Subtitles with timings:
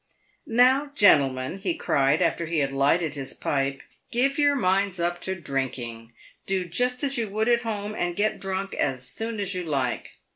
[0.47, 5.35] "Now, gentlemen," he cried, after he had lighted his pipe," give your minds up to
[5.39, 6.11] drinking.
[6.47, 10.13] Do just as you would at home, and get drunk as soon as you like."